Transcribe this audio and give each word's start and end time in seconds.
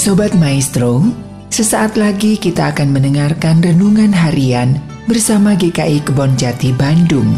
Sobat 0.00 0.32
Maestro, 0.32 1.04
sesaat 1.52 2.00
lagi 2.00 2.40
kita 2.40 2.72
akan 2.72 2.88
mendengarkan 2.88 3.60
renungan 3.60 4.16
harian 4.16 4.80
bersama 5.04 5.52
GKI 5.52 6.00
Kebon 6.08 6.40
Jati 6.40 6.72
Bandung. 6.72 7.36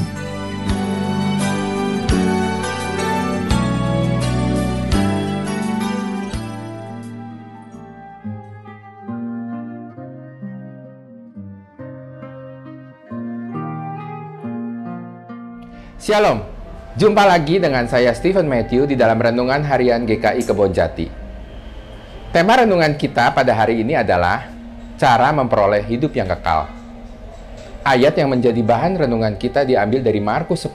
Shalom, 15.99 16.47
jumpa 16.95 17.27
lagi 17.27 17.59
dengan 17.59 17.91
saya 17.91 18.15
Stephen 18.15 18.47
Matthew 18.47 18.87
di 18.87 18.95
dalam 18.95 19.19
Renungan 19.19 19.67
Harian 19.67 20.07
GKI 20.07 20.47
Kebon 20.47 20.71
Jati. 20.71 21.22
Tema 22.33 22.57
renungan 22.57 22.97
kita 22.97 23.29
pada 23.37 23.53
hari 23.53 23.85
ini 23.85 23.93
adalah 23.93 24.49
cara 24.97 25.29
memperoleh 25.37 25.85
hidup 25.85 26.17
yang 26.17 26.25
kekal. 26.25 26.65
Ayat 27.85 28.17
yang 28.17 28.33
menjadi 28.33 28.57
bahan 28.65 29.05
renungan 29.05 29.37
kita 29.37 29.69
diambil 29.69 30.01
dari 30.01 30.17
Markus 30.17 30.65
10 30.65 30.73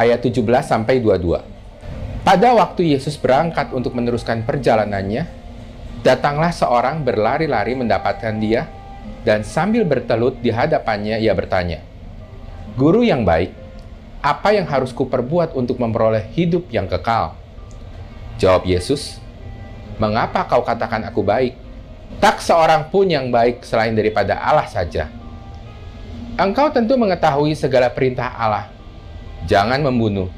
ayat 0.00 0.24
17 0.24 0.40
sampai 0.64 0.96
22. 1.04 2.24
Pada 2.24 2.48
waktu 2.56 2.88
Yesus 2.96 3.20
berangkat 3.20 3.68
untuk 3.76 3.92
meneruskan 3.92 4.48
perjalanannya, 4.48 5.28
datanglah 6.00 6.56
seorang 6.56 7.04
berlari-lari 7.04 7.76
mendapatkan 7.76 8.32
dia 8.40 8.64
dan 9.28 9.44
sambil 9.44 9.84
bertelut 9.84 10.40
di 10.40 10.48
hadapannya 10.48 11.20
ia 11.20 11.36
bertanya, 11.36 11.84
"Guru 12.80 13.04
yang 13.04 13.28
baik, 13.28 13.52
apa 14.24 14.56
yang 14.56 14.64
harus 14.64 14.96
kuperbuat 14.96 15.52
untuk 15.52 15.76
memperoleh 15.76 16.32
hidup 16.32 16.72
yang 16.72 16.88
kekal? 16.88 17.36
Jawab 18.40 18.64
Yesus, 18.64 19.21
Mengapa 20.00 20.48
kau 20.48 20.64
katakan 20.64 21.04
aku 21.04 21.20
baik? 21.20 21.56
Tak 22.20 22.40
seorang 22.44 22.92
pun 22.92 23.08
yang 23.08 23.32
baik 23.32 23.64
selain 23.64 23.96
daripada 23.96 24.36
Allah 24.38 24.68
saja. 24.68 25.08
Engkau 26.36 26.72
tentu 26.72 26.96
mengetahui 26.96 27.52
segala 27.52 27.92
perintah 27.92 28.32
Allah. 28.32 28.72
Jangan 29.44 29.82
membunuh, 29.84 30.32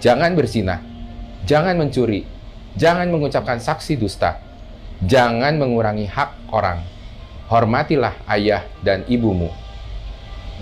jangan 0.00 0.32
bersinah, 0.32 0.80
jangan 1.44 1.76
mencuri, 1.76 2.24
jangan 2.78 3.10
mengucapkan 3.10 3.60
saksi 3.60 3.98
dusta, 3.98 4.40
jangan 5.04 5.58
mengurangi 5.58 6.06
hak 6.06 6.48
orang. 6.54 6.80
Hormatilah 7.50 8.14
ayah 8.30 8.64
dan 8.80 9.04
ibumu. 9.04 9.52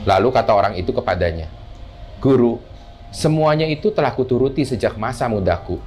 Lalu 0.02 0.28
kata 0.34 0.50
orang 0.50 0.74
itu 0.74 0.90
kepadanya, 0.90 1.46
Guru, 2.18 2.58
semuanya 3.14 3.68
itu 3.70 3.92
telah 3.94 4.10
kuturuti 4.10 4.66
sejak 4.66 4.98
masa 4.98 5.30
mudaku. 5.30 5.78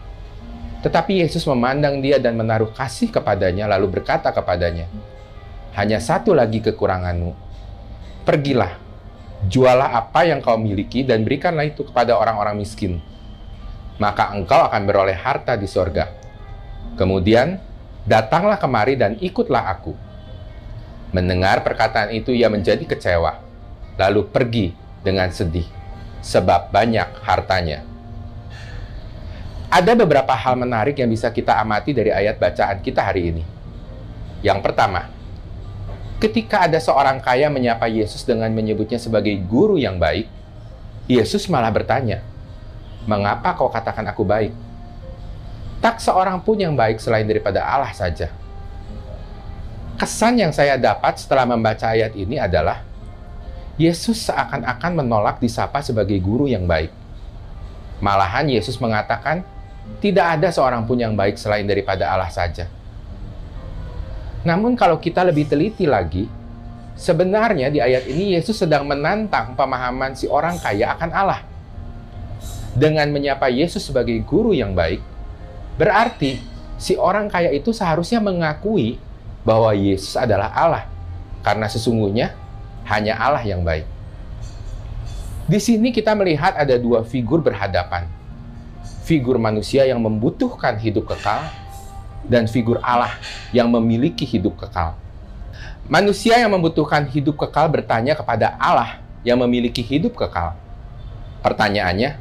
Tetapi 0.85 1.25
Yesus 1.25 1.41
memandang 1.49 1.97
dia 1.97 2.21
dan 2.21 2.37
menaruh 2.37 2.69
kasih 2.69 3.09
kepadanya, 3.09 3.65
lalu 3.65 3.97
berkata 3.97 4.29
kepadanya, 4.29 4.85
"Hanya 5.73 5.97
satu 5.97 6.37
lagi 6.37 6.61
kekuranganmu. 6.61 7.33
Pergilah, 8.21 8.77
jualah 9.49 9.97
apa 9.97 10.29
yang 10.29 10.45
kau 10.45 10.61
miliki, 10.61 11.01
dan 11.01 11.25
berikanlah 11.25 11.65
itu 11.65 11.81
kepada 11.81 12.13
orang-orang 12.13 12.61
miskin. 12.61 13.01
Maka 13.97 14.29
engkau 14.37 14.61
akan 14.61 14.85
beroleh 14.85 15.17
harta 15.17 15.57
di 15.57 15.65
sorga. 15.65 16.13
Kemudian, 16.93 17.57
datanglah 18.05 18.61
kemari 18.61 18.93
dan 18.93 19.17
ikutlah 19.17 19.65
aku." 19.65 19.97
Mendengar 21.17 21.65
perkataan 21.65 22.13
itu, 22.13 22.29
ia 22.29 22.45
menjadi 22.45 22.85
kecewa, 22.85 23.41
lalu 23.97 24.21
pergi 24.29 24.77
dengan 25.01 25.33
sedih 25.33 25.65
sebab 26.21 26.69
banyak 26.69 27.25
hartanya. 27.25 27.94
Ada 29.69 29.97
beberapa 29.97 30.31
hal 30.31 30.55
menarik 30.55 30.95
yang 31.01 31.09
bisa 31.09 31.27
kita 31.33 31.57
amati 31.57 31.91
dari 31.91 32.13
ayat 32.13 32.37
bacaan 32.37 32.79
kita 32.79 33.01
hari 33.01 33.33
ini. 33.33 33.43
Yang 34.45 34.61
pertama, 34.61 35.09
ketika 36.21 36.69
ada 36.69 36.77
seorang 36.77 37.17
kaya 37.17 37.49
menyapa 37.49 37.89
Yesus 37.89 38.21
dengan 38.21 38.47
menyebutnya 38.53 39.01
sebagai 39.01 39.33
guru 39.41 39.75
yang 39.75 39.97
baik, 39.97 40.29
Yesus 41.09 41.49
malah 41.49 41.73
bertanya, 41.73 42.21
"Mengapa 43.09 43.57
kau 43.57 43.69
katakan 43.69 44.05
aku 44.05 44.21
baik?" 44.21 44.53
Tak 45.81 46.01
seorang 46.01 46.41
pun 46.41 46.57
yang 46.57 46.73
baik 46.73 46.97
selain 47.01 47.25
daripada 47.25 47.61
Allah 47.61 47.93
saja. 47.93 48.29
Kesan 49.95 50.35
yang 50.41 50.51
saya 50.51 50.75
dapat 50.75 51.17
setelah 51.17 51.47
membaca 51.47 51.87
ayat 51.87 52.13
ini 52.19 52.35
adalah 52.35 52.83
Yesus 53.75 54.27
seakan-akan 54.27 54.91
menolak 55.03 55.39
disapa 55.39 55.83
sebagai 55.83 56.15
guru 56.19 56.47
yang 56.47 56.63
baik. 56.67 56.91
Malahan 57.99 58.47
Yesus 58.51 58.79
mengatakan, 58.79 59.43
tidak 59.99 60.37
ada 60.39 60.53
seorang 60.53 60.85
pun 60.85 60.99
yang 60.99 61.17
baik 61.17 61.39
selain 61.39 61.65
daripada 61.65 62.09
Allah 62.09 62.29
saja. 62.29 62.69
Namun 64.45 64.77
kalau 64.77 65.01
kita 65.01 65.25
lebih 65.25 65.49
teliti 65.49 65.89
lagi, 65.89 66.29
sebenarnya 66.93 67.73
di 67.73 67.81
ayat 67.81 68.05
ini 68.05 68.37
Yesus 68.37 68.61
sedang 68.61 68.85
menantang 68.85 69.57
pemahaman 69.57 70.13
si 70.13 70.29
orang 70.29 70.61
kaya 70.61 70.93
akan 70.93 71.11
Allah. 71.11 71.41
Dengan 72.75 73.07
menyapa 73.09 73.49
Yesus 73.49 73.87
sebagai 73.87 74.19
guru 74.21 74.51
yang 74.53 74.77
baik, 74.77 75.01
berarti 75.79 76.37
si 76.77 76.93
orang 76.99 77.31
kaya 77.31 77.49
itu 77.55 77.71
seharusnya 77.71 78.21
mengakui 78.21 79.01
bahwa 79.41 79.73
Yesus 79.73 80.13
adalah 80.13 80.53
Allah. 80.53 80.85
Karena 81.41 81.65
sesungguhnya 81.65 82.35
hanya 82.85 83.17
Allah 83.17 83.41
yang 83.41 83.65
baik. 83.65 83.85
Di 85.45 85.61
sini 85.61 85.93
kita 85.93 86.17
melihat 86.17 86.57
ada 86.57 86.73
dua 86.77 87.05
figur 87.05 87.41
berhadapan. 87.41 88.09
Figur 89.05 89.37
manusia 89.37 89.85
yang 89.85 90.01
membutuhkan 90.01 90.81
hidup 90.81 91.13
kekal 91.13 91.45
dan 92.25 92.49
figur 92.49 92.81
Allah 92.81 93.13
yang 93.53 93.69
memiliki 93.69 94.25
hidup 94.25 94.57
kekal. 94.57 94.97
Manusia 95.85 96.41
yang 96.41 96.49
membutuhkan 96.49 97.05
hidup 97.05 97.37
kekal 97.37 97.69
bertanya 97.69 98.17
kepada 98.17 98.57
Allah 98.57 98.97
yang 99.21 99.37
memiliki 99.37 99.85
hidup 99.85 100.17
kekal. 100.17 100.57
Pertanyaannya, 101.45 102.17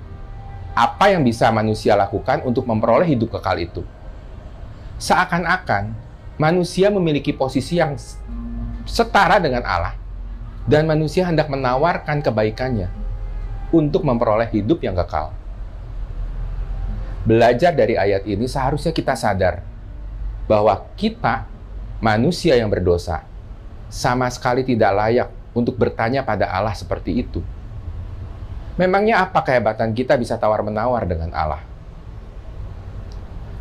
apa 0.77 1.05
yang 1.09 1.25
bisa 1.25 1.49
manusia 1.49 1.97
lakukan 1.97 2.45
untuk 2.45 2.69
memperoleh 2.69 3.09
hidup 3.09 3.33
kekal 3.41 3.57
itu? 3.57 3.81
Seakan-akan 5.01 5.97
manusia 6.37 6.93
memiliki 6.93 7.33
posisi 7.33 7.81
yang 7.81 7.97
setara 8.85 9.41
dengan 9.41 9.65
Allah, 9.65 9.97
dan 10.69 10.85
manusia 10.85 11.25
hendak 11.25 11.49
menawarkan 11.49 12.21
kebaikannya 12.21 12.93
untuk 13.73 14.05
memperoleh 14.05 14.49
hidup 14.53 14.85
yang 14.85 14.93
kekal. 14.93 15.33
Belajar 17.25 17.73
dari 17.73 17.97
ayat 17.97 18.29
ini 18.29 18.45
seharusnya 18.45 18.93
kita 18.93 19.17
sadar 19.17 19.65
bahwa 20.45 20.77
kita 20.93 21.49
manusia 21.97 22.53
yang 22.53 22.69
berdosa 22.69 23.25
sama 23.89 24.29
sekali 24.29 24.61
tidak 24.61 24.93
layak 24.93 25.29
untuk 25.57 25.73
bertanya 25.81 26.21
pada 26.21 26.53
Allah 26.53 26.77
seperti 26.77 27.25
itu. 27.25 27.41
Memangnya 28.77 29.25
apa 29.25 29.41
kehebatan 29.41 29.97
kita 29.97 30.21
bisa 30.21 30.37
tawar-menawar 30.37 31.09
dengan 31.09 31.33
Allah? 31.33 31.65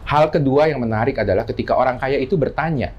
Hal 0.03 0.28
kedua 0.28 0.68
yang 0.68 0.84
menarik 0.84 1.16
adalah 1.16 1.47
ketika 1.47 1.80
orang 1.80 1.95
kaya 1.95 2.19
itu 2.19 2.35
bertanya, 2.35 2.91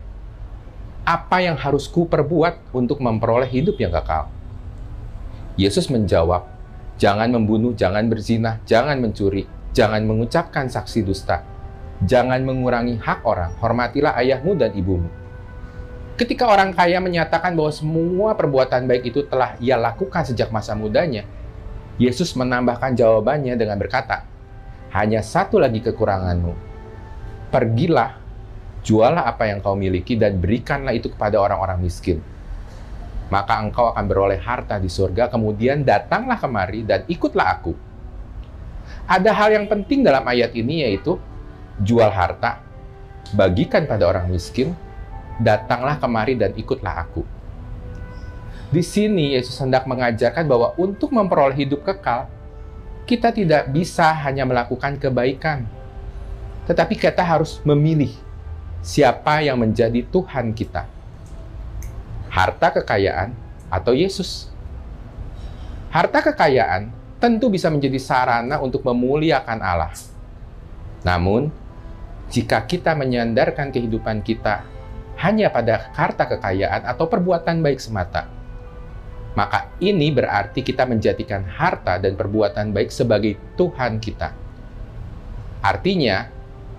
apa 1.05 1.45
yang 1.45 1.61
harus 1.61 1.85
ku 1.85 2.09
perbuat 2.09 2.73
untuk 2.73 3.05
memperoleh 3.05 3.51
hidup 3.53 3.77
yang 3.77 3.93
kekal? 3.93 4.33
Yesus 5.61 5.93
menjawab, 5.93 6.49
jangan 6.97 7.29
membunuh, 7.29 7.77
jangan 7.77 8.09
berzina, 8.09 8.65
jangan 8.65 8.97
mencuri, 9.03 9.45
jangan 9.75 10.07
mengucapkan 10.07 10.71
saksi 10.71 11.03
dusta, 11.03 11.43
jangan 12.07 12.41
mengurangi 12.47 12.97
hak 13.03 13.27
orang, 13.27 13.59
hormatilah 13.59 14.15
ayahmu 14.15 14.55
dan 14.55 14.71
ibumu. 14.73 15.11
Ketika 16.15 16.47
orang 16.47 16.71
kaya 16.71 17.03
menyatakan 17.03 17.59
bahwa 17.59 17.75
semua 17.75 18.39
perbuatan 18.39 18.87
baik 18.87 19.11
itu 19.11 19.27
telah 19.27 19.59
ia 19.59 19.75
lakukan 19.75 20.23
sejak 20.23 20.55
masa 20.55 20.79
mudanya, 20.79 21.27
Yesus 21.99 22.39
menambahkan 22.39 22.95
jawabannya 22.95 23.59
dengan 23.59 23.75
berkata, 23.83 24.23
hanya 24.95 25.27
satu 25.27 25.59
lagi 25.59 25.83
kekuranganmu. 25.83 26.55
Pergilah 27.51 28.15
jualah 28.87 29.27
apa 29.27 29.51
yang 29.51 29.59
kau 29.59 29.75
miliki 29.75 30.15
dan 30.15 30.39
berikanlah 30.39 30.95
itu 30.95 31.11
kepada 31.11 31.43
orang-orang 31.43 31.83
miskin. 31.83 32.23
Maka 33.27 33.59
engkau 33.59 33.91
akan 33.91 34.07
beroleh 34.07 34.39
harta 34.39 34.79
di 34.79 34.87
surga, 34.87 35.27
kemudian 35.27 35.83
datanglah 35.83 36.39
kemari 36.39 36.87
dan 36.87 37.03
ikutlah 37.11 37.59
aku. 37.59 37.75
Ada 39.05 39.37
hal 39.37 39.53
yang 39.53 39.67
penting 39.69 40.01
dalam 40.01 40.25
ayat 40.25 40.57
ini 40.57 40.81
yaitu 40.81 41.21
jual 41.85 42.09
harta, 42.09 42.65
bagikan 43.37 43.85
pada 43.85 44.09
orang 44.09 44.33
miskin, 44.33 44.73
datanglah 45.37 46.01
kemari 46.01 46.41
dan 46.41 46.57
ikutlah 46.57 47.05
aku. 47.05 47.21
Di 48.73 48.81
sini 48.81 49.37
Yesus 49.37 49.61
hendak 49.61 49.85
mengajarkan 49.85 50.49
bahwa 50.49 50.73
untuk 50.81 51.13
memperoleh 51.13 51.53
hidup 51.53 51.85
kekal, 51.85 52.33
kita 53.05 53.29
tidak 53.29 53.69
bisa 53.69 54.09
hanya 54.25 54.49
melakukan 54.49 54.97
kebaikan, 54.97 55.69
tetapi 56.65 56.97
kita 56.97 57.21
harus 57.21 57.61
memilih 57.61 58.11
siapa 58.81 59.45
yang 59.45 59.61
menjadi 59.61 60.01
Tuhan 60.09 60.57
kita. 60.57 60.89
Harta 62.33 62.73
kekayaan 62.73 63.37
atau 63.69 63.93
Yesus. 63.93 64.49
Harta 65.93 66.25
kekayaan 66.25 67.04
tentu 67.25 67.49
bisa 67.49 67.73
menjadi 67.73 67.97
sarana 67.97 68.61
untuk 68.61 68.85
memuliakan 68.85 69.65
Allah. 69.65 69.97
Namun, 71.09 71.49
jika 72.29 72.61
kita 72.69 72.93
menyandarkan 72.93 73.73
kehidupan 73.73 74.21
kita 74.21 74.61
hanya 75.25 75.49
pada 75.49 75.89
harta 75.97 76.29
kekayaan 76.29 76.85
atau 76.85 77.09
perbuatan 77.09 77.65
baik 77.65 77.81
semata, 77.81 78.29
maka 79.33 79.73
ini 79.81 80.13
berarti 80.13 80.61
kita 80.61 80.85
menjadikan 80.85 81.49
harta 81.49 81.97
dan 81.97 82.13
perbuatan 82.13 82.77
baik 82.77 82.93
sebagai 82.93 83.41
Tuhan 83.57 84.05
kita. 84.05 84.37
Artinya, 85.65 86.29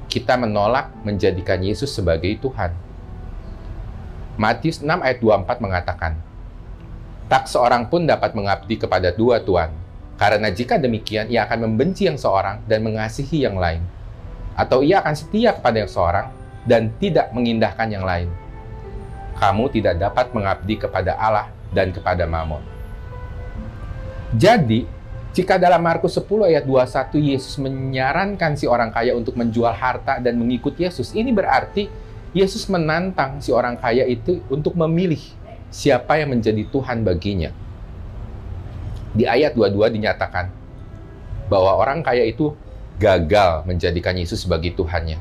kita 0.06 0.38
menolak 0.38 0.94
menjadikan 1.02 1.58
Yesus 1.58 1.90
sebagai 1.90 2.38
Tuhan. 2.38 2.70
Matius 4.38 4.78
6 4.86 4.94
ayat 4.94 5.18
24 5.18 5.58
mengatakan, 5.58 6.14
Tak 7.26 7.50
seorang 7.50 7.90
pun 7.90 8.06
dapat 8.06 8.38
mengabdi 8.38 8.78
kepada 8.78 9.10
dua 9.10 9.42
tuan, 9.42 9.74
karena 10.16 10.48
jika 10.48 10.80
demikian 10.80 11.28
ia 11.28 11.44
akan 11.44 11.68
membenci 11.72 12.08
yang 12.08 12.16
seorang 12.16 12.64
dan 12.68 12.84
mengasihi 12.88 13.44
yang 13.44 13.60
lain. 13.60 13.84
Atau 14.56 14.80
ia 14.80 15.04
akan 15.04 15.16
setia 15.16 15.52
kepada 15.52 15.84
yang 15.84 15.92
seorang 15.92 16.28
dan 16.64 16.96
tidak 16.96 17.36
mengindahkan 17.36 17.92
yang 17.92 18.08
lain. 18.08 18.32
Kamu 19.36 19.68
tidak 19.68 20.00
dapat 20.00 20.32
mengabdi 20.32 20.80
kepada 20.80 21.20
Allah 21.20 21.52
dan 21.76 21.92
kepada 21.92 22.24
Mamon. 22.24 22.64
Jadi, 24.32 24.88
jika 25.36 25.60
dalam 25.60 25.84
Markus 25.84 26.16
10 26.16 26.48
ayat 26.48 26.64
21 26.64 27.20
Yesus 27.20 27.60
menyarankan 27.60 28.56
si 28.56 28.64
orang 28.72 28.96
kaya 28.96 29.12
untuk 29.12 29.36
menjual 29.36 29.76
harta 29.76 30.24
dan 30.24 30.40
mengikut 30.40 30.80
Yesus, 30.80 31.12
ini 31.12 31.36
berarti 31.36 31.92
Yesus 32.32 32.72
menantang 32.72 33.44
si 33.44 33.52
orang 33.52 33.76
kaya 33.76 34.08
itu 34.08 34.40
untuk 34.48 34.80
memilih 34.80 35.20
siapa 35.68 36.16
yang 36.16 36.32
menjadi 36.32 36.64
Tuhan 36.72 37.04
baginya. 37.04 37.52
Di 39.16 39.24
ayat 39.24 39.56
22 39.56 39.96
dinyatakan 39.96 40.52
bahwa 41.48 41.80
orang 41.80 42.04
kaya 42.04 42.28
itu 42.28 42.52
gagal 43.00 43.64
menjadikan 43.64 44.16
Yesus 44.16 44.44
sebagai 44.44 44.76
Tuhannya. 44.76 45.16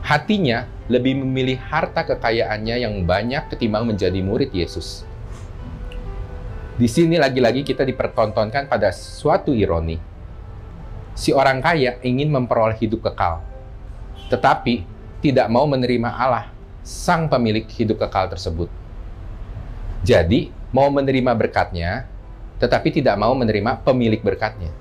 Hatinya 0.00 0.64
lebih 0.88 1.20
memilih 1.20 1.60
harta 1.60 2.00
kekayaannya 2.08 2.80
yang 2.80 3.04
banyak 3.04 3.52
ketimbang 3.52 3.84
menjadi 3.84 4.24
murid 4.24 4.48
Yesus. 4.56 5.04
Di 6.78 6.88
sini 6.88 7.20
lagi-lagi 7.20 7.66
kita 7.66 7.84
dipertontonkan 7.84 8.70
pada 8.70 8.88
suatu 8.94 9.52
ironi. 9.52 10.00
Si 11.18 11.34
orang 11.34 11.58
kaya 11.58 11.98
ingin 12.06 12.30
memperoleh 12.30 12.78
hidup 12.78 13.10
kekal, 13.10 13.42
tetapi 14.30 14.86
tidak 15.18 15.50
mau 15.50 15.66
menerima 15.66 16.06
Allah, 16.06 16.46
sang 16.86 17.26
pemilik 17.26 17.66
hidup 17.66 17.98
kekal 18.06 18.30
tersebut. 18.30 18.70
Jadi, 20.06 20.54
mau 20.70 20.86
menerima 20.94 21.34
berkatnya, 21.34 22.06
tetapi 22.58 22.90
tidak 22.90 23.14
mau 23.18 23.34
menerima 23.38 23.82
pemilik 23.86 24.18
berkatnya. 24.18 24.74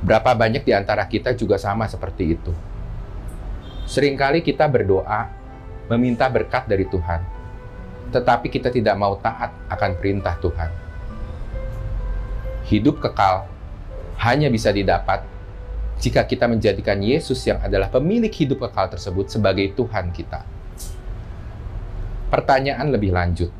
Berapa 0.00 0.32
banyak 0.32 0.64
di 0.64 0.72
antara 0.72 1.04
kita 1.04 1.36
juga 1.36 1.60
sama 1.60 1.84
seperti 1.84 2.24
itu. 2.32 2.52
Seringkali 3.88 4.44
kita 4.44 4.68
berdoa, 4.68 5.28
meminta 5.88 6.28
berkat 6.28 6.68
dari 6.68 6.84
Tuhan, 6.88 7.20
tetapi 8.12 8.52
kita 8.52 8.68
tidak 8.72 8.96
mau 8.96 9.16
taat 9.20 9.52
akan 9.68 9.90
perintah 9.96 10.36
Tuhan. 10.40 10.70
Hidup 12.68 13.00
kekal 13.00 13.48
hanya 14.20 14.52
bisa 14.52 14.68
didapat 14.68 15.24
jika 15.98 16.22
kita 16.22 16.46
menjadikan 16.46 17.00
Yesus 17.00 17.42
yang 17.42 17.58
adalah 17.58 17.90
pemilik 17.90 18.30
hidup 18.30 18.68
kekal 18.68 18.92
tersebut 18.92 19.32
sebagai 19.32 19.72
Tuhan 19.74 20.14
kita. 20.14 20.46
Pertanyaan 22.28 22.92
lebih 22.92 23.10
lanjut. 23.10 23.50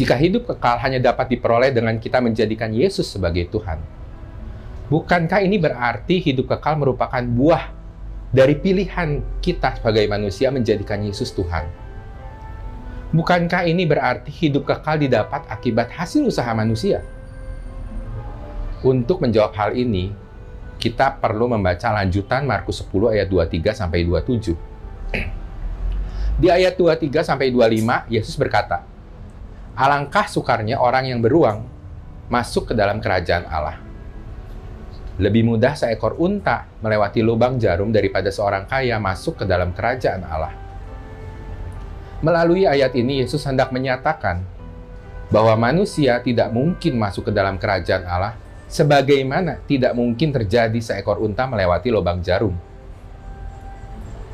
Jika 0.00 0.16
hidup 0.16 0.48
kekal 0.48 0.80
hanya 0.80 0.96
dapat 0.96 1.28
diperoleh 1.28 1.76
dengan 1.76 2.00
kita 2.00 2.24
menjadikan 2.24 2.72
Yesus 2.72 3.04
sebagai 3.04 3.52
Tuhan, 3.52 3.76
bukankah 4.88 5.44
ini 5.44 5.60
berarti 5.60 6.24
hidup 6.24 6.48
kekal 6.56 6.80
merupakan 6.80 7.20
buah 7.20 7.68
dari 8.32 8.56
pilihan 8.56 9.20
kita 9.44 9.76
sebagai 9.76 10.08
manusia 10.08 10.48
menjadikan 10.48 11.04
Yesus 11.04 11.36
Tuhan? 11.36 11.68
Bukankah 13.12 13.68
ini 13.68 13.84
berarti 13.84 14.32
hidup 14.32 14.64
kekal 14.64 15.04
didapat 15.04 15.44
akibat 15.52 15.92
hasil 15.92 16.24
usaha 16.24 16.48
manusia? 16.56 17.04
Untuk 18.80 19.20
menjawab 19.20 19.52
hal 19.52 19.76
ini, 19.76 20.16
kita 20.80 21.20
perlu 21.20 21.52
membaca 21.52 21.92
lanjutan 21.92 22.48
Markus 22.48 22.80
10 22.88 23.20
ayat 23.20 23.28
23 23.28 23.76
sampai 23.76 24.08
27. 24.08 24.56
Di 26.40 26.48
ayat 26.48 26.80
23 26.80 27.20
sampai 27.20 27.52
25, 27.52 28.08
Yesus 28.08 28.40
berkata, 28.40 28.88
Alangkah 29.80 30.28
sukarnya 30.28 30.76
orang 30.76 31.08
yang 31.08 31.24
beruang 31.24 31.64
masuk 32.28 32.68
ke 32.68 32.72
dalam 32.76 33.00
kerajaan 33.00 33.48
Allah. 33.48 33.80
Lebih 35.16 35.48
mudah 35.48 35.72
seekor 35.72 36.20
unta 36.20 36.68
melewati 36.84 37.24
lubang 37.24 37.56
jarum 37.56 37.88
daripada 37.88 38.28
seorang 38.28 38.68
kaya 38.68 39.00
masuk 39.00 39.40
ke 39.40 39.44
dalam 39.48 39.72
kerajaan 39.72 40.20
Allah. 40.28 40.52
Melalui 42.20 42.68
ayat 42.68 42.92
ini, 42.92 43.24
Yesus 43.24 43.40
hendak 43.48 43.72
menyatakan 43.72 44.44
bahwa 45.32 45.56
manusia 45.56 46.20
tidak 46.20 46.52
mungkin 46.52 47.00
masuk 47.00 47.28
ke 47.28 47.32
dalam 47.32 47.56
kerajaan 47.56 48.04
Allah 48.04 48.36
sebagaimana 48.68 49.64
tidak 49.64 49.96
mungkin 49.96 50.28
terjadi 50.28 50.76
seekor 50.76 51.24
unta 51.24 51.48
melewati 51.48 51.88
lubang 51.88 52.20
jarum. 52.20 52.52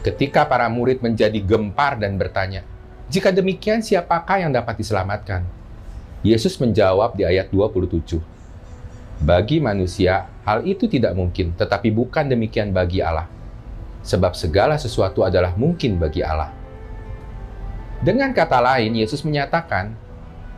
Ketika 0.02 0.50
para 0.50 0.66
murid 0.66 1.06
menjadi 1.06 1.38
gempar 1.38 2.02
dan 2.02 2.18
bertanya, 2.18 2.66
"Jika 3.06 3.30
demikian, 3.30 3.82
siapakah 3.82 4.42
yang 4.42 4.52
dapat 4.52 4.78
diselamatkan?" 4.78 5.46
Yesus 6.26 6.58
menjawab 6.58 7.14
di 7.14 7.22
ayat 7.22 7.52
27, 7.54 8.18
"Bagi 9.22 9.62
manusia, 9.62 10.26
hal 10.42 10.66
itu 10.66 10.90
tidak 10.90 11.14
mungkin, 11.14 11.54
tetapi 11.54 11.94
bukan 11.94 12.26
demikian 12.26 12.74
bagi 12.74 12.98
Allah. 13.00 13.30
Sebab 14.02 14.34
segala 14.34 14.74
sesuatu 14.78 15.22
adalah 15.22 15.54
mungkin 15.54 15.98
bagi 16.02 16.26
Allah." 16.26 16.50
Dengan 18.02 18.34
kata 18.34 18.60
lain, 18.60 18.92
Yesus 18.92 19.24
menyatakan 19.24 19.96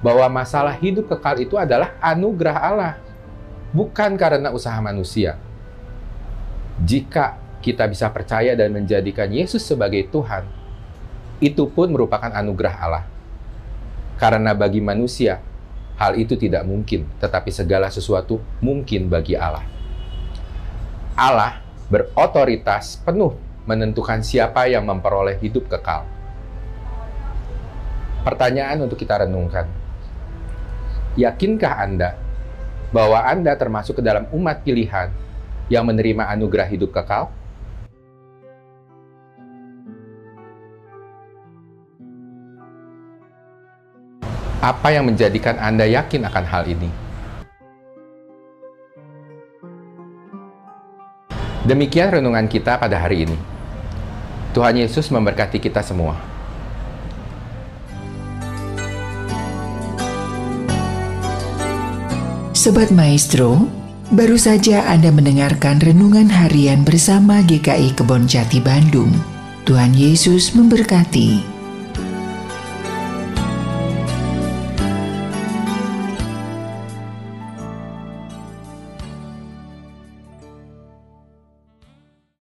bahwa 0.02 0.26
masalah 0.30 0.74
hidup 0.78 1.06
kekal 1.10 1.38
itu 1.38 1.54
adalah 1.54 1.94
anugerah 2.02 2.56
Allah, 2.58 2.94
bukan 3.70 4.18
karena 4.18 4.50
usaha 4.50 4.78
manusia. 4.82 5.38
Jika 6.82 7.38
kita 7.58 7.86
bisa 7.90 8.06
percaya 8.10 8.54
dan 8.54 8.70
menjadikan 8.70 9.26
Yesus 9.30 9.66
sebagai 9.66 10.06
Tuhan, 10.10 10.46
itu 11.38 11.66
pun 11.70 11.90
merupakan 11.90 12.30
anugerah 12.30 12.74
Allah. 12.78 13.04
Karena 14.18 14.54
bagi 14.54 14.82
manusia, 14.82 15.38
hal 15.98 16.18
itu 16.18 16.34
tidak 16.34 16.66
mungkin, 16.66 17.06
tetapi 17.22 17.54
segala 17.54 17.86
sesuatu 17.90 18.42
mungkin 18.58 19.06
bagi 19.06 19.38
Allah. 19.38 19.62
Allah 21.18 21.62
berotoritas 21.90 22.98
penuh 23.02 23.34
menentukan 23.66 24.22
siapa 24.22 24.70
yang 24.70 24.86
memperoleh 24.86 25.38
hidup 25.42 25.66
kekal 25.66 26.06
Pertanyaan 28.28 28.84
untuk 28.84 29.00
kita 29.00 29.24
renungkan. 29.24 29.64
Yakinkah 31.16 31.74
Anda 31.80 32.12
bahwa 32.92 33.24
Anda 33.24 33.56
termasuk 33.56 33.98
ke 33.98 34.02
dalam 34.04 34.28
umat 34.36 34.60
pilihan 34.66 35.08
yang 35.72 35.88
menerima 35.88 36.28
anugerah 36.36 36.68
hidup 36.68 36.92
kekal? 36.92 37.32
Apa 44.58 44.90
yang 44.90 45.06
menjadikan 45.06 45.54
Anda 45.54 45.86
yakin 45.86 46.26
akan 46.26 46.44
hal 46.50 46.66
ini? 46.66 46.90
Demikian 51.62 52.18
renungan 52.18 52.50
kita 52.50 52.74
pada 52.74 52.98
hari 52.98 53.22
ini. 53.22 53.38
Tuhan 54.58 54.82
Yesus 54.82 55.14
memberkati 55.14 55.62
kita 55.62 55.78
semua. 55.86 56.18
Sobat 62.50 62.90
Maestro, 62.90 63.70
baru 64.10 64.34
saja 64.34 64.90
Anda 64.90 65.14
mendengarkan 65.14 65.78
renungan 65.78 66.26
harian 66.26 66.82
bersama 66.82 67.46
GKI 67.46 67.94
Kebon 67.94 68.26
Jati 68.26 68.58
Bandung. 68.58 69.14
Tuhan 69.62 69.94
Yesus 69.94 70.50
memberkati. 70.58 71.57